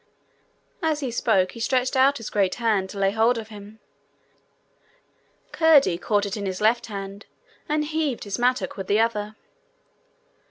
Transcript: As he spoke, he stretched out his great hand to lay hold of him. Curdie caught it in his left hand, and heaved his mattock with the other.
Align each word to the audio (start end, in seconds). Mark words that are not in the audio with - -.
As 0.81 1.01
he 1.01 1.11
spoke, 1.11 1.51
he 1.51 1.59
stretched 1.59 1.95
out 1.95 2.17
his 2.17 2.31
great 2.31 2.55
hand 2.55 2.89
to 2.89 2.97
lay 2.97 3.11
hold 3.11 3.37
of 3.37 3.49
him. 3.49 3.79
Curdie 5.51 5.99
caught 5.99 6.25
it 6.25 6.35
in 6.35 6.47
his 6.47 6.59
left 6.59 6.87
hand, 6.87 7.27
and 7.69 7.85
heaved 7.85 8.23
his 8.23 8.39
mattock 8.39 8.77
with 8.77 8.87
the 8.87 8.99
other. 8.99 9.35